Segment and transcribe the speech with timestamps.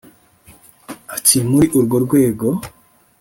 [1.15, 2.47] Ati “Muri urwo rwego